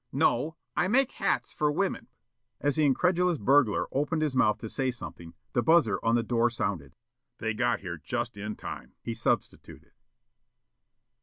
[0.11, 2.07] "No, I make hats for women."
[2.59, 6.49] As the incredulous burglar opened his mouth to say something the buzzer on the door
[6.49, 6.95] sounded.
[7.37, 9.91] "They got here just in time," he substituted.